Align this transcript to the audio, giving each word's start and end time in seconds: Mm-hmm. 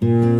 Mm-hmm. 0.00 0.37